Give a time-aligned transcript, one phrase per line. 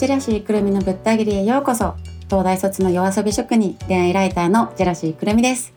[0.00, 1.94] ジェラシーくるみのぶった切りへようこそ。
[2.30, 5.74] 東大卒の夜遊び職人恋愛ライターのジェラシーくるみです。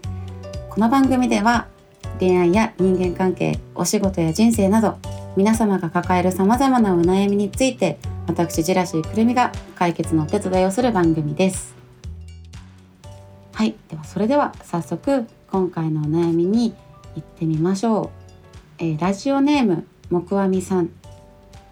[0.69, 1.67] この番組では
[2.21, 4.97] 恋愛や人間関係お仕事や人生など
[5.35, 11.75] 皆様が抱える様々なお悩みについて私ジェラシーくるみが解決のお手伝いをする番組です。
[13.51, 16.73] はいではそれでは早速今回のお悩みに
[17.15, 18.03] 行ってみましょ
[18.79, 20.91] う、えー、ラジオネーム木阿弥さん。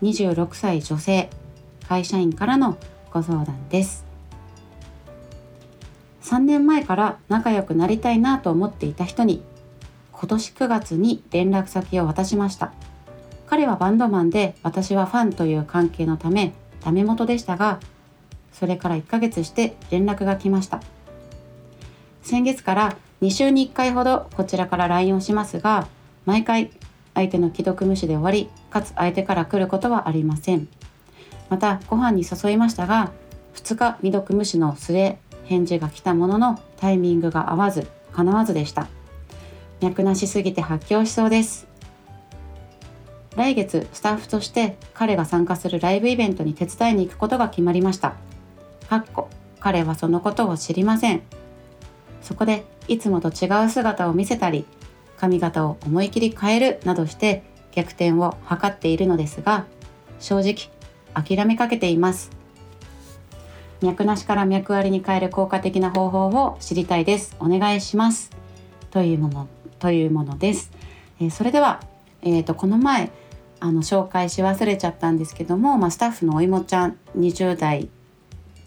[0.02, 1.30] 26歳女性。
[1.92, 2.78] 会社員からの
[3.12, 4.06] ご相談です。
[6.24, 9.44] 3年前から仲良くなりたいなと思っていた人に
[10.14, 12.72] 今年9月に連絡先を渡しました。
[13.46, 17.82] 彼はバンドマンで私はファンという関係のためダメ元でしたが
[18.54, 20.82] それから1ヶ月して連絡が来ました。
[22.24, 25.90] 先月から2週に1回ほどこちらから LINE をしますが
[26.26, 26.72] 毎回
[27.16, 30.70] 相手の既読無視で終わりかつ相手から来ることはありません。
[31.52, 33.12] またご飯に誘いましたが
[33.56, 38.88] 2日未読無視の末返事が来たもののタイミングが合わず叶わずでした。
[39.82, 41.68] 脈なしすぎて発狂しそうです。
[43.36, 48.16] 来月スタッフとして彼が参加するライブイベントに手伝いに行くことが決まりました。
[48.90, 49.28] かっこ
[49.60, 51.22] 彼はそのことを知りません。
[52.22, 54.64] そこでいつもと違う姿を見せたり
[55.18, 57.44] 髪型を思い切り変えるなどして
[57.74, 59.66] 逆転を図っているのですが
[60.20, 60.72] 正直
[61.14, 62.32] 諦めかけています。
[63.82, 67.36] 脈なしから脈ありに変える効果的な方法を知りたいです。
[67.40, 68.30] お願いします。
[68.92, 69.48] というもの
[69.82, 70.72] というものです、
[71.20, 71.82] えー、それでは、
[72.22, 73.12] えーと、この前
[73.60, 77.90] あの紹介し忘れちゃったんですけども、まあ、スタッフのおいもちゃん20代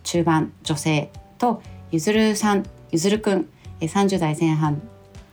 [0.02, 3.48] 中盤女性とゆずるさんゆずるくん
[3.80, 4.82] 30代前半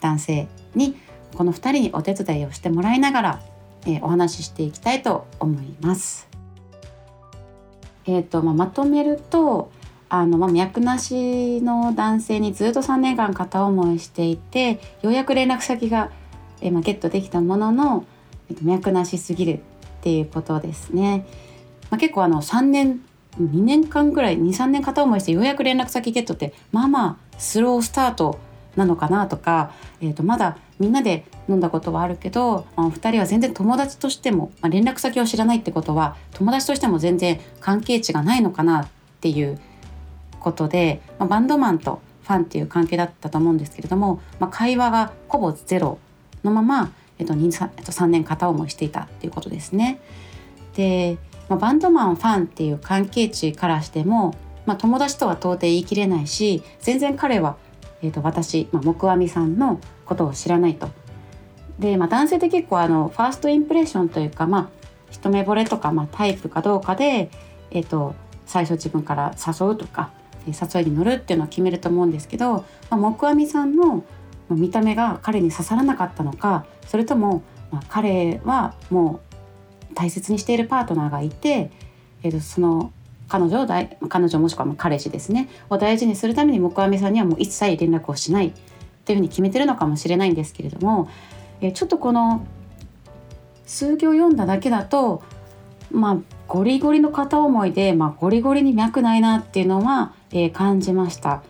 [0.00, 0.96] 男性に
[1.34, 3.42] この2人にお手伝いをしてもらいながら、
[3.86, 6.31] えー、お話ししていきたいと思います。
[8.06, 9.70] えーとまあ、まとめると
[10.08, 16.10] あの、まあ、脈なしの男性にずっと3年間片思いしていてようやく連絡先が、
[16.60, 18.04] えーまあ、ゲットできたものの、
[18.50, 19.58] えー、と脈なしすぎるっ
[20.02, 21.26] ていうことですね。
[21.90, 23.00] まあ、結構あの3年
[23.40, 28.38] 2年間ぐらい23年片思いしてようやく連絡先ゲットってまあまあスロースタート
[28.76, 38.88] なのかなとか、えー、とまだみんなで飲んだことはあるけど、まあ、お二人は全然友達としても、まあ、連絡先を知らないってことは友達としても全然関係値がないのかなっ
[39.20, 39.60] ていう
[40.40, 46.00] ことで、まあ、バンドマンとファンっていう関係だったと思うんですけれども、まあ、会話がほぼゼロ
[46.42, 50.00] のまま、えっと 3, えっと、3年片思いしていたっていうことですね。
[50.74, 51.16] で、
[51.48, 54.34] まあ、バンドマンファンっていう関係値からしても、
[54.66, 57.56] まあ、友達とは到底言い切れないし全然彼は
[58.02, 59.80] えーと、私、まあ、木阿弥さんの
[60.12, 60.88] ことを知らないと。
[61.78, 64.68] で、まあ、男性って結構あのファーストインプレッションというか、まあ、
[65.10, 67.30] 一目惚れとか、まあ、タイプかどうかで、
[67.70, 68.14] えーと、
[68.46, 70.10] 最初自分から誘うとか
[70.46, 74.04] 誘いに乗るっていうのを決めると思うんですけど、まあ、木阿弥さんの
[74.50, 79.20] 見た目が彼に刺さらなかったのかそれとも、まあ、彼はも
[79.90, 81.70] う大切にしているパートナーがいて、
[82.22, 82.92] えー、とその
[83.28, 88.52] 彼女を大彼女もしくは彼氏ですねを大事にするために木阿弥さんにはもう一切連絡をしない
[89.02, 91.08] っていうふうに決めてるのかもしれないんですけれども、
[91.60, 92.46] えちょっとこの
[93.66, 95.22] 数行読んだだけだと
[95.90, 96.18] まあ
[96.48, 101.42] ゴリゴリの片思いで、まあ、ゴリゴリに脈ないなっていうのは、えー、感じました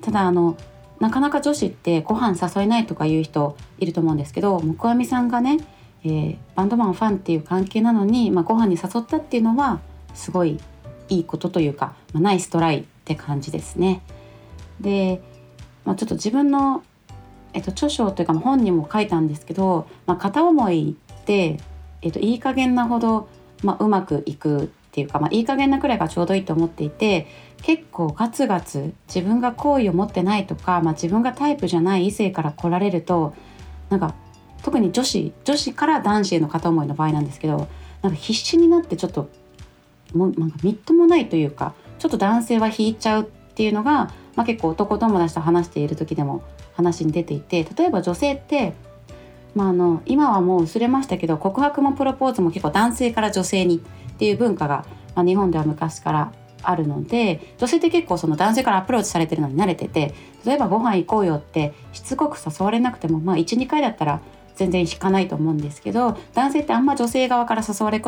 [0.00, 0.56] ただあの
[1.00, 5.58] なかなか女子ってご飯誘えないとかいう人いると思うんですけど木阿弥さんがね、
[6.04, 9.80] えー、バンドマンファンっていう関係なのに、まあ、ご飯に誘ったっていうのは
[10.14, 10.60] すごい
[11.08, 14.02] いいことというか、まあ、ナイストライって感じですね。
[14.80, 15.20] で、
[15.84, 16.82] まあ、ちょっと自分の、
[17.52, 21.58] えっと、著書というか本にも書いたんですけど、まあ、片思いって、
[22.02, 23.28] えっと、いい加減なほど、
[23.62, 27.26] まあ、うまくいくっていうか、まあ、いい加減なくらいがちょうどいいと思っていて
[27.62, 33.34] 結構ガツガツ自分が好意を持ってないとか、まあ、自分がタイプじゃない異性から来られると
[33.88, 34.14] なんか
[34.62, 37.68] 特に女子女子から男子への片思いの場合なんですけど
[38.02, 39.28] なんか必死になってちょっと
[40.12, 46.42] もなんかみっともないというかちょっと男性は引いちゃうっていうのが、まあ、結構男友達と話している時でも
[46.74, 48.74] 話に出ていて例えば女性って、
[49.54, 56.32] まあ、あの今はもう薄れましたけど告白もプロポーズも結構男性から女性にっていう文化が、まあ、日本では昔から
[56.62, 64.20] あるので女性って結構その男性からアプローチされてるのに慣れてて例えばご飯行こうよってしつこく誘われなくても、まあ、12回だったら
[64.56, 67.98] 全然引かないと思うんですけど男性ってあんま女性側から誘われ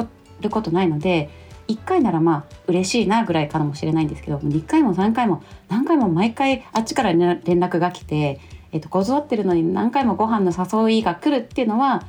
[0.40, 1.30] ることないので
[1.68, 8.40] 1回ならまあ嬉しいなぐらいかもしれないんですけど2回も3回も何回も毎回あっちから連絡が来て、
[8.72, 12.04] えー、と断ってるのに何回もご飯の誘いが来るっていうのは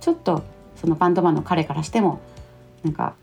[0.00, 0.42] ちょっと
[0.76, 2.20] そのバンドマンの彼からしても
[2.84, 3.14] なんか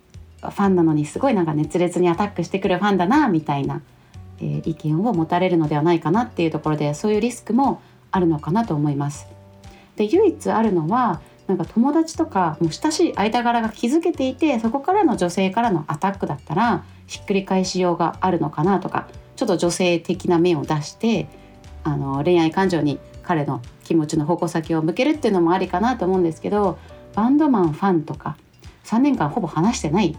[0.42, 3.82] ファンなのにすごいなんか熱烈にアタックしてくるファンだなみたいな、
[4.40, 7.82] えー、意見を持たれるのではないかなっていうところでそういうリスクも
[8.12, 9.28] あるのかなと思います。
[9.96, 21.28] で唯一あるのはなんか友達とかもう親しい間柄が築けていてそこからの女性からのアタックだったらひっくり返しようがあるのかなとかちょっと女性的な面を出して
[21.84, 26.80] あの恋愛感情に彼の気持ちの矛先を向けるっていうのもありかなと思うんですけど
[27.14, 28.38] バンドマンファンとか
[28.86, 30.18] 3年間ほぼ話してない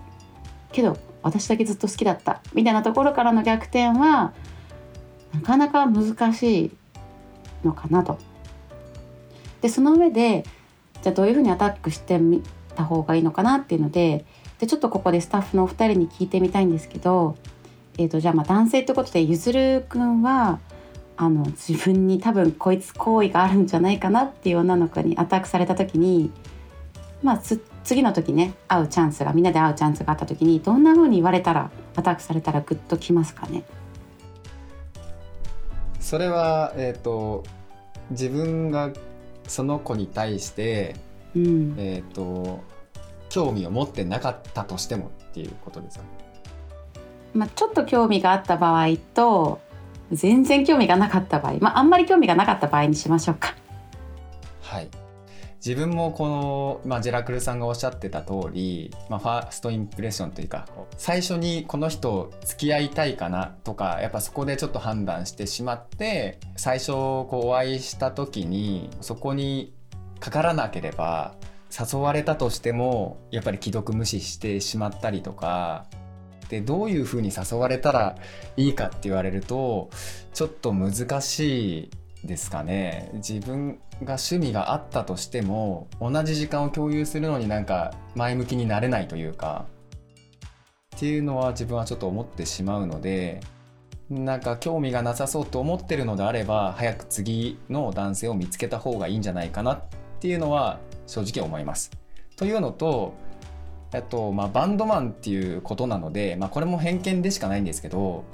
[0.72, 4.32] けど私だけずっと好きだったみたいなところからの逆転は
[5.34, 6.70] なかなか難しい
[7.64, 8.18] のかなと。
[9.60, 10.44] でその上で
[11.06, 12.42] じゃあどういうふうにアタックしてみ
[12.74, 14.24] た方がいいのかなっていうので
[14.58, 17.36] でちょっとここでスタッフのお二人に聞いてみたいんですけど、
[17.96, 20.58] えーと、じゃあまあ男性ってことでゆずるくんは
[21.16, 26.32] あの自分に多分こいつ好意があるんじゃないかなっていう女の子にアタックされた時に
[27.22, 27.42] まあ
[27.84, 33.62] 次の時ね会うチャンスがみんなで会うチャンスがあった時にどんな風に言われたらアタックされたらグッときますかね？
[36.00, 37.44] それは、えーと、
[38.10, 38.90] 自分が
[39.48, 40.96] その子に対して、
[41.34, 42.60] うん、えっ、ー、と
[43.28, 46.04] 興味を持ってなかったとしてもっていうことですか
[47.34, 49.60] まあ、ちょっと興味があった場合と
[50.10, 53.54] 全然興味がなかった場合、まあ、あんまり興味がなかった場合にしましょうか。
[54.62, 54.88] はい
[55.64, 60.66] 自分もこの、まあ、ジェラクルさんがおっしゃってた通り、まあ、ファーストインプレッションというか
[60.96, 69.74] 最初にこの人付き合いたいかなとかやっぱそこでちょっと判断してしまって最初こうお会いした時にそこに
[70.20, 71.34] かからなければ
[71.70, 75.86] 誘われたとしてもやっぱり既読無視してしまったりとか
[76.48, 78.16] でどういうふうに誘われたら
[78.56, 79.90] いいかって言われると
[80.32, 81.90] ちょっと難しい
[82.26, 89.66] ですかね自分が趣味があったとしても同じ時間を共有するのになんか前向きになれないというか
[90.96, 93.40] っていうのは自分はちょっと思ってしまうので
[94.08, 99.82] なんか興味がなさそうと思ってるのであれば早く次の男性を見つけた方がいいんじゃないかなっ
[100.20, 101.90] ていうのは正直思います。
[102.36, 103.14] というのと
[103.92, 108.24] えっとまあ、バンドマンっていうことなので、まあ、これも偏見でしかないんですけど、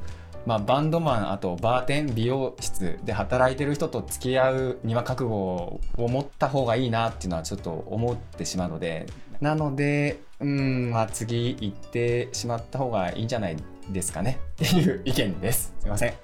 [0.44, 9.06] まあ、バンドマンあとバーテン美容室で働いてる人と付き合うには覚悟を持った方がいいなっていうのはちょっと思ってしまうので
[9.40, 13.56] なのでうん、まあ、次行ってしまった方がいいんじゃない
[13.90, 14.38] ですかね。
[14.54, 15.72] っていう意見です。
[15.80, 16.14] すいません。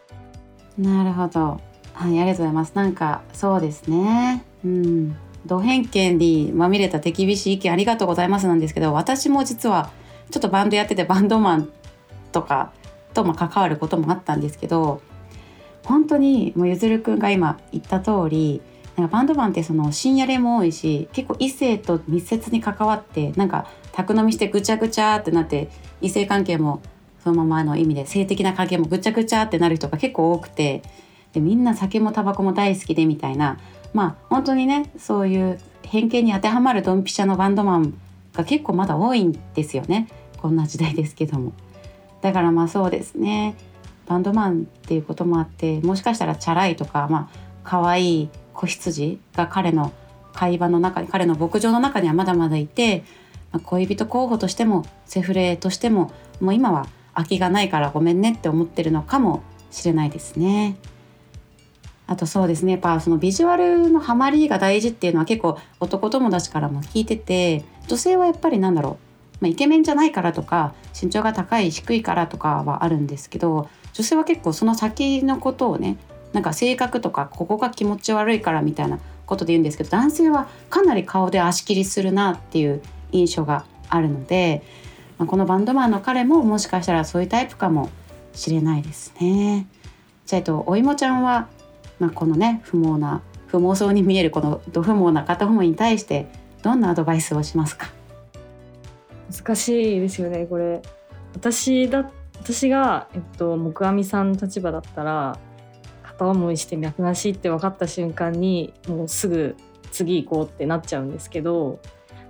[0.76, 1.60] なるほど。
[1.92, 2.72] はいありがとうございます。
[2.74, 4.44] なんかそうですね。
[4.64, 5.16] うん。
[5.46, 9.90] ド偏見にまみれた手厳しい意見ありがとうございますなんですけど私も実は
[10.30, 11.72] ちょっとバンドやっててバンドマン
[12.32, 12.72] とか
[13.18, 15.02] とま関わることもあったんですけど
[15.84, 18.62] 本当にもうゆずるくんが今言った通り
[18.96, 25.70] なんかバンドマンってその深夜練も多いし結構異性と密接に関わってなんか宅飲みしてぐちゃぐちゃってなって
[26.00, 26.82] 異性関係も
[27.22, 30.82] そのままの意味で性的な関係もぐちゃぐちゃってなる人が結構多くて
[31.32, 33.58] でみんな酒もタバコも大好きでみたいな
[33.92, 37.94] まあ本当にねそういう偏見に当てはまるドンピシャのバンドマン
[38.34, 41.52] が結構まだ多いんですよねこんな時代ですけども。
[42.22, 43.56] だからまあそうですね
[44.06, 49.92] バンドマンっていうこともあってもしかしたらチャラいとかまあ可愛い子羊が彼の
[50.32, 53.04] 会話の中に彼の牧場の中にはまだまだいて、
[53.52, 60.76] まあ、恋人候補としてもセフレとしてももう今は空きがないからごめんねって思ってるのかもしれないですね。
[62.06, 69.07] あとそうですねやっぱそのビジュアルのハマりが大事っていうのは結構男友達からも聞いてて女性はやっぱりなんだろう、
[69.40, 75.96] まあ、イケメンじゃないからとか身長が高い低いからとかはあるんですけど女性は結構その先のことをね
[76.32, 84.62] なんか性格とかここが気持ち悪いからみたいなことで言うんですけど男性はかなり顔で足切りするなっていう印象があるので、
[85.18, 87.90] まあ、このバンドマンの彼ももしかしたらそういうタイプかも
[88.34, 89.66] しれないですね。
[90.26, 91.48] じゃあ、えっと、おいもちゃんは
[91.98, 96.28] まあ、このね不毛な不毛そうに見えるこのど不毛な片方に対して
[96.62, 97.90] どんなアドバイスをしますか？
[99.30, 100.82] 難しいですよねこれ。
[101.34, 105.38] 私だ私が、えっと、木阿弥さんの立場だったら
[106.02, 109.56] 片思いして脈なしって分かった瞬間にもうすぐ
[109.90, 111.80] 次行こうってなっちゃうんですけど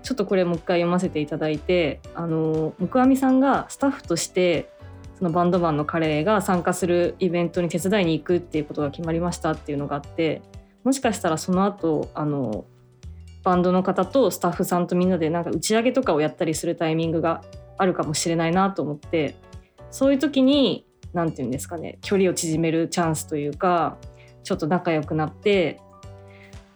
[0.03, 4.71] ちょっとこれもう一回読ませていただいてあの木阿弥さんがスタッフとして
[5.19, 10.43] そのバンドマンの彼が参加するイベントに手伝いに行くっていうことが決まりましたっていうのがあって
[10.85, 12.65] もしかしたらその後あの
[13.49, 17.43] バンドの方とスタッフさんとみんなでなんか打ち上げとかをやったりするタイミングが
[17.79, 19.37] あるかもしれないなと思って
[19.91, 23.97] そういう時に何て言うんですかね距離を縮めるチャンスというか
[24.45, 25.81] ちょっと仲良くなって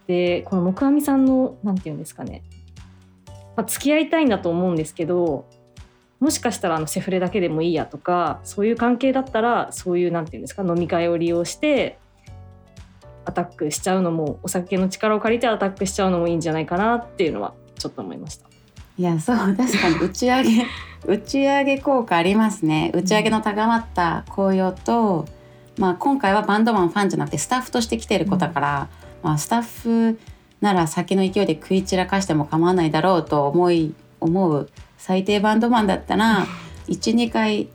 [0.07, 2.43] でこの木阿弥さんの何て言うんですかね、
[3.55, 5.47] まあ、付き合いたいんだと思うんですけど
[6.21, 11.99] もしかしたらあのセフレだけでもいいやとかそういう関係だったらそういうなんていうんですか飲み会を利用して
[13.25, 18.49] アタックしちゃうのもお酒の力を借りてアタックしちゃうのもいいんじゃないかなっていうのはちょっと思いました。
[18.99, 20.67] いやそう確かに打ち上げ
[21.07, 25.27] 打ち上げ効果ありますね打ち上げの高まった紅葉と、
[25.79, 28.89] まあ、今回はバンドマンファンじゃなくてスタッフとして来てる子だから、
[29.23, 30.21] まあ、スタッフ
[30.61, 36.47] なら先の勢いで食い散らかしても構わないだろうと思い思う最低バンドマンだったら
[36.87, 37.69] 12回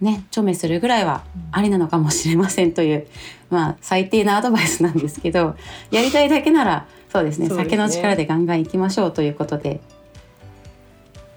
[0.00, 3.06] ねちょめするぐらいはありなのかもしれませんという、
[3.50, 5.56] まあ、最低なアドバイスなんですけど
[5.90, 7.54] やりたいだけならそうですねね。
[7.54, 9.80] 酒の力でガンガンいきましょうということで。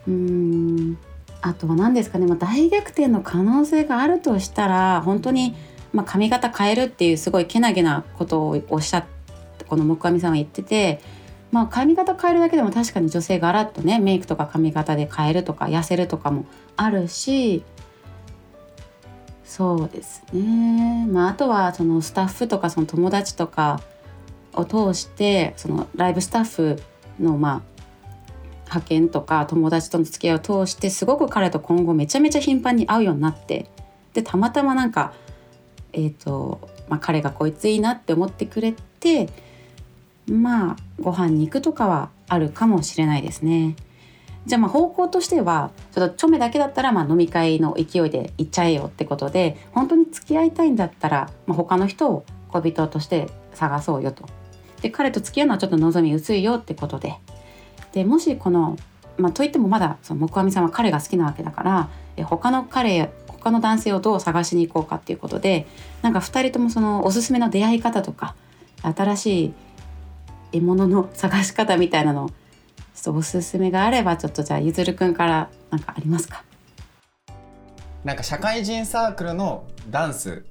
[0.08, 0.98] うーん。
[1.42, 5.56] あとは何ですかね、まあ、大逆転の可能性があるとしたら本当に、
[5.92, 9.04] まあ、髪型変えるっていうすごいけなげなことをおっしゃっ
[9.58, 11.02] てこの木上さんは言ってて。
[11.52, 16.46] まあ、髪型変えるだけでも確かに女性ガラッとねメイクとか髪型で変えるとか痩せるとかも
[16.78, 17.64] あるし
[19.56, 23.82] そうですね、まあ、あとはそのスタッフとかその友達とか
[24.52, 26.82] を通してそのライブスタッフ
[27.20, 27.84] のまあ
[28.62, 33.70] 派遣とか友達との付き合いを通してすごく彼と今後めちゃめちゃ頻繁に会うようになって
[34.16, 35.14] でたまたまなんか、
[35.92, 39.30] えーとまあ、彼がこいついいなって思ってくれて
[40.26, 43.76] まあご飯に行くとかはあるかもしれないですね。
[44.46, 54.26] じゃあまあ方向としてはちょっとちょめだけだったらまあ飲み会の勢いで行っちゃえよってことで本当に付き合いたいんだったら、まあ、他の人を恋人として探そうよと。
[54.82, 57.16] で彼と付き合うのはちょっと望み薄いよってことで。
[57.94, 58.76] でもしこの、
[59.18, 61.90] まあ、といってもまだその木阿弥さんは彼が好きなわけだから
[62.26, 65.68] 他の彼他の男性をどう探しに行こうかっていうことで
[66.02, 68.36] なんか2人ともそのおすすめの出会い方とか
[68.82, 69.54] 新しい
[70.54, 76.44] 獲物の探し方みたいなのをょっとおすすめがあればちょっとじゃあゆずるくんからなんかありますか？
[78.04, 80.44] なんか社会人サークルのダンス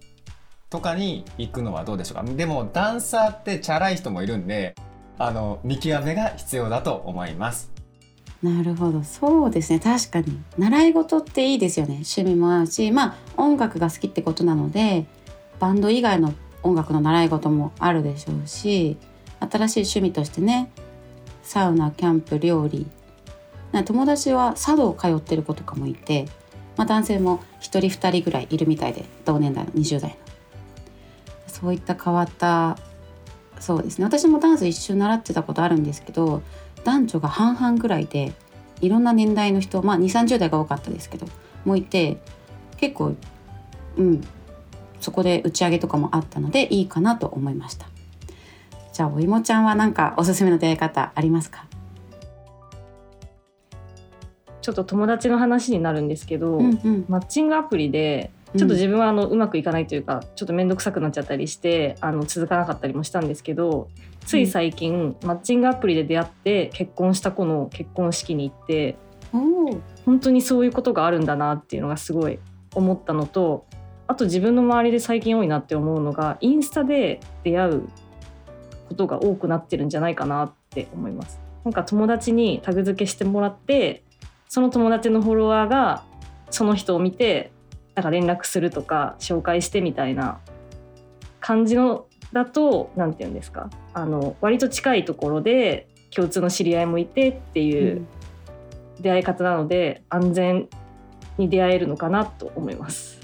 [0.71, 2.32] とかに行くのはどうでしょうか？
[2.32, 4.75] でもダンサーってチャラい人もいるんで
[5.18, 7.71] あの見極めが必要だと思います。
[8.42, 9.04] なるほど。
[9.04, 9.78] そうですね。
[9.78, 10.42] 確かに。
[10.59, 11.92] 習い事っていいですよね。
[11.94, 15.06] 趣味も合うしまあ音楽が好きってことなので
[15.61, 18.97] バンド以外の音楽の習い事もあるでしょうし
[19.38, 20.73] 新しい趣味としてね
[21.43, 22.87] サウナキャンプ料理。
[23.85, 26.27] 友達は茶道通ってる子とかもいて、
[26.77, 30.17] まあ、男性も1人2人ぐらいいるみたいで同年代の20代の。
[31.47, 32.77] そういった変わった
[33.61, 34.05] そうですね。
[34.05, 36.43] 私もダンス一瞬習ってたことあるんですけど
[36.85, 38.33] 男女が半々ぐらいで
[38.81, 41.27] いろんな年代の人まあ2 3 0代が多かったですけど
[41.65, 42.19] もいて
[42.77, 43.15] 結構
[43.97, 44.21] うん
[45.01, 47.92] そこで打ち上げとかもあったのでいいかなと思いました。
[48.93, 51.67] じゃあおいもちゃんは何かおすすめの出会い方ありますか？
[54.61, 57.05] ちょっと友達の話になるんですけど、うんうん。
[57.09, 63.89] マッチングアプリでちょっと自分はあのうまくいかないというか、ちょっと面倒くさくなっちゃったりしてあの続かなかったりもしたんですけど
[64.27, 68.97] つい最近、マッチングアプリで出会って結婚した子の結婚式に行って
[69.33, 72.39] 本当にそういうことがあるんだなっていうのがすごい
[72.75, 73.67] 思ったのと
[74.07, 77.89] あと自分の周りで最近多いなって思うのがインスタで出会う
[78.93, 81.41] ことが多くなってるんじゃないかなって思います。
[81.65, 84.03] なんか友達にタグ付けしてもらって
[84.49, 86.03] その友達のフォロワーが
[86.51, 87.53] その人を見て
[87.95, 90.41] なんか連絡するとか紹介してみたいな
[91.41, 98.07] 感じのだと何て言うんですかあの割と近いところで共通の知り合いもいてっていう
[99.01, 100.69] 出会い方なので、安全
[101.37, 103.22] に出会えるのかなと思います。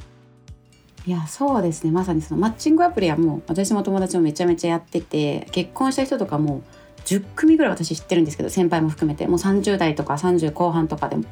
[1.08, 6.60] いやそうですねまさにそのマッチングアプリはもう私も友達もめちゃめちゃやってて結婚した人とかも
[7.06, 11.24] 10組ぐらい私知ってるんですけど先輩も含めてもう30代とか30後半とかでも。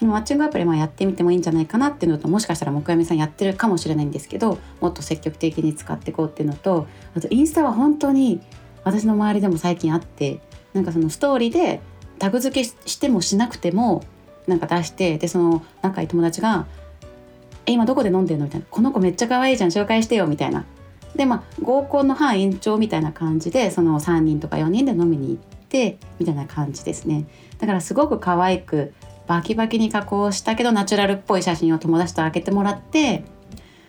[0.00, 8.40] マッチングアプリまあやってみてもいいんじゃないかなっていうのともしかしたら木山さんやってるかもしれないんですけどもっと積極的に使っていこうっていうのとあとインスタは本当に
[8.82, 10.40] 私の周りでも最近あって
[10.72, 11.80] なんかそのストーリーで
[12.18, 14.02] タグ付けししてもしなくても
[14.48, 16.66] なんか出してでその仲いい友達が
[17.66, 20.64] 「え今どこで飲んでんの?」みたいな「この子めっちゃ可愛いじゃん紹介してよ」みたいな。
[21.16, 25.36] でまあ合コンの範延長みたいな感じでその3人とか4人で飲みに行っ
[25.68, 27.26] てみたいな感じですね。
[27.58, 28.94] だからすごく可愛く
[29.26, 33.24] バキバキに加工したけどナチュラルっぽい写真を友達と開けてもらって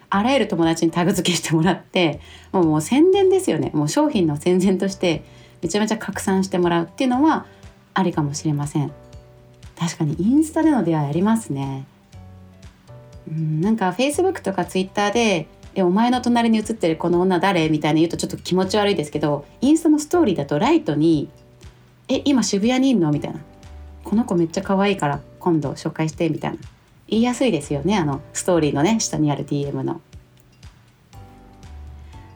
[0.10, 2.20] あらゆる友達にタグ付けしてもらって
[2.52, 3.72] もうもう宣伝ですよね。
[3.74, 5.24] もう商品の宣伝として
[5.62, 7.46] めちゃめちゃ拡散してもらうっていうのは
[7.94, 8.92] ありかもしれません。
[9.80, 11.88] 確かにインスタでの出会いありますね。
[13.32, 21.30] なんか Facebook とか Twitter で「えお前の隣に写ってるこの女誰?」みたいな言うとちょっと気持ち悪いですけどインスタのストーリーだとライトに
[22.10, 23.40] 「え今渋谷にいんの?」みたいな
[24.04, 26.58] 「この子めっちゃ可愛いから今度紹介してみたいな
[27.08, 30.02] 言いやすいですよねあのストーリーのね下にある DM の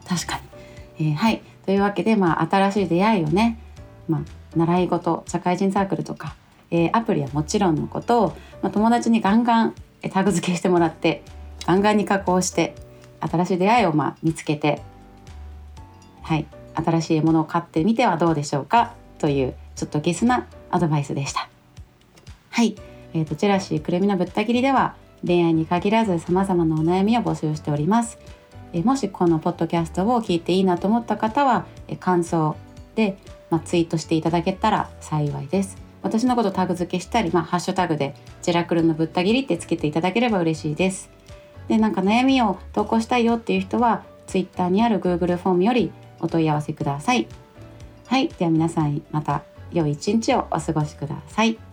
[0.08, 0.40] 確か
[1.00, 3.60] に、えー、はいというわけでまあ新しい出会いをね、
[4.08, 4.22] まあ、
[4.58, 6.36] 習い事社会人サークルとか、
[6.72, 8.28] えー、アプリはもちろんのことを、
[8.62, 9.76] まあ、友達にガンガン
[10.12, 11.24] タグ付けしてもらって
[11.66, 12.76] ガンガンに加工して
[13.20, 14.82] 新しい出会いをまあ見つけて
[16.22, 21.50] はい新しいものを買ってみてはどうでしょうかというちょっとゲスなアドバイスでした。
[22.50, 22.76] はい、
[23.14, 28.18] えーと、ジェラシーくるみのぶった切りでは恋愛に限らず様々なお悩みを募集しております。
[28.74, 32.56] えー、もしこのポッドキャストを聞いていいなと思った方は、えー、感想
[32.96, 33.18] で、
[33.50, 35.78] まあ、ツイートしていただけたら幸いです。
[36.04, 38.16] 私のことタグ付けしたり、まあ、ハッシュタグで
[38.48, 41.10] ジェラクルのぶった切りってつけていただければ嬉しいです。
[41.68, 47.28] で、なんか悩みを投稿したいよっていう人は、Twitter にある Google フォームよりお問い合わせください。
[48.06, 51.67] はい、では皆さんまた良い一日をお過ごしください。